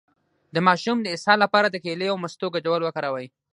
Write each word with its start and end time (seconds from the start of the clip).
د 0.53 0.55
ماشوم 0.67 0.97
د 1.01 1.07
اسهال 1.15 1.39
لپاره 1.45 1.67
د 1.69 1.75
کیلې 1.83 2.07
او 2.11 2.17
مستو 2.23 2.47
ګډول 2.55 2.81
وکاروئ 2.83 3.27